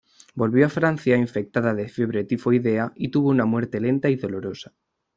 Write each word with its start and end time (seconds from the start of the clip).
Volvió 0.33 0.65
a 0.65 0.69
Francia 0.69 1.15
infectada 1.15 1.75
de 1.75 1.87
fiebre 1.87 2.23
tifoidea 2.23 2.91
y 2.95 3.09
tuvo 3.09 3.29
una 3.29 3.45
muerte 3.45 3.79
lenta 3.79 4.09
y 4.09 4.15
dolorosa. 4.15 4.73